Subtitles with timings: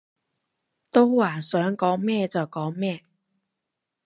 [0.91, 3.03] 都話想講咩就講咩